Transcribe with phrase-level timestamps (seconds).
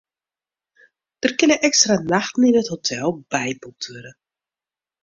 [1.21, 4.11] Der kinne ekstra nachten yn it hotel byboekt wurde.